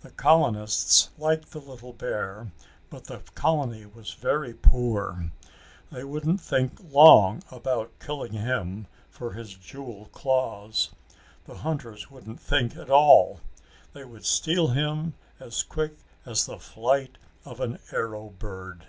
The 0.00 0.10
colonists 0.10 1.10
liked 1.18 1.52
the 1.52 1.60
little 1.60 1.92
bear 1.92 2.50
but 2.90 3.04
the 3.04 3.20
colony 3.36 3.86
was 3.86 4.10
very 4.12 4.52
poor. 4.52 5.30
They 5.92 6.02
wouldn't 6.02 6.40
think 6.40 6.72
long 6.92 7.44
about 7.48 7.92
killing 8.00 8.32
him 8.32 8.88
for 9.08 9.34
his 9.34 9.54
jewel 9.54 10.06
claws. 10.06 10.90
The 11.44 11.58
hunters 11.58 12.10
wouldn't 12.10 12.40
think 12.40 12.76
at 12.76 12.90
all. 12.90 13.38
They 13.92 14.02
would 14.04 14.26
steal 14.26 14.66
him 14.66 15.14
as 15.38 15.62
quick 15.62 15.94
as 16.24 16.44
the 16.46 16.58
flight 16.58 17.16
of 17.44 17.60
an 17.60 17.78
arrow 17.92 18.30
bird. 18.30 18.84